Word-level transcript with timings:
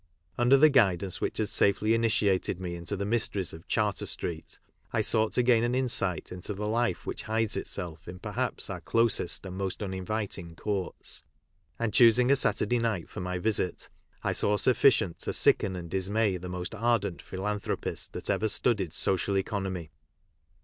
Under 0.35 0.57
the 0.57 0.67
Guid 0.69 1.03
ance 1.03 1.21
which 1.21 1.37
had 1.37 1.47
safely 1.49 1.93
initiated 1.93 2.59
me 2.59 2.73
into 2.73 2.97
the 2.97 3.05
mysteries 3.05 3.53
of 3.53 3.67
Charter 3.67 4.07
street, 4.07 4.57
I 4.91 5.01
sought 5.01 5.33
to 5.33 5.43
gain 5.43 5.63
an 5.63 5.75
insightinto 5.75 6.55
the 6.55 6.65
life 6.67 7.05
which 7.05 7.21
hides 7.29 7.55
itself 7.55 8.07
in 8.07 8.17
perhaps 8.17 8.71
our 8.71 8.81
closest 8.81 9.45
and 9.45 9.55
most 9.55 9.83
uninviting 9.83 10.55
courts, 10.55 11.21
and, 11.77 11.93
choosing 11.93 12.31
a 12.31 12.35
Saturday 12.35 12.79
night 12.79 13.11
for 13.11 13.19
my 13.21 13.37
visit, 13.37 13.89
I 14.23 14.31
saw 14.33 14.57
sufficient 14.57 15.19
to 15.19 15.33
sicken 15.33 15.75
and 15.75 15.87
d. 15.87 15.97
ls 15.97 16.09
^ 16.09 16.19
a 16.19 16.31
y 16.31 16.37
the. 16.39 16.49
most 16.49 16.73
ardent 16.73 17.21
philanthropic 17.21 17.99
that 18.13 18.27
ever 18.27 18.47
studied 18.47 18.93
social 18.93 19.37
economy. 19.37 19.91